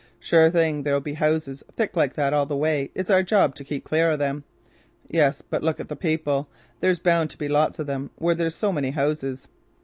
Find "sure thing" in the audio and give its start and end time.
0.19-0.81